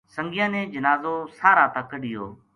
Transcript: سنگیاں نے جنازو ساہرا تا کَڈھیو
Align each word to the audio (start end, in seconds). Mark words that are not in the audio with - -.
سنگیاں 0.15 0.49
نے 0.53 0.61
جنازو 0.73 1.15
ساہرا 1.37 1.65
تا 1.73 1.81
کَڈھیو 1.89 2.25